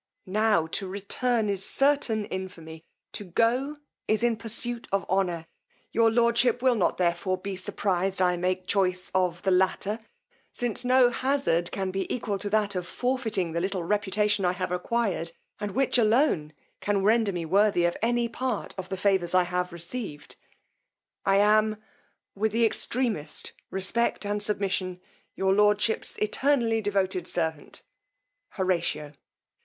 [0.25, 2.83] Now to return is certain infamy!
[3.13, 3.77] To go,
[4.07, 5.45] is in pursuit of honour!
[5.91, 9.99] Your lordship will not therefore be surprized I make choice of the latter,
[10.51, 14.71] since no hazard can be equal to that of forfeiting the little reputation I have
[14.71, 19.71] acquired, and which alone can render me worthy any part of the favours I have
[19.71, 20.35] received.
[21.27, 21.77] I am,
[22.33, 24.99] With the extremest respect and submission,
[25.35, 27.83] Your lordship's Eternally devoted servant,
[28.55, 29.13] HORATIO."